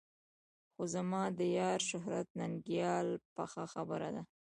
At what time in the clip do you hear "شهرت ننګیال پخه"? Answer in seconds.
1.89-3.63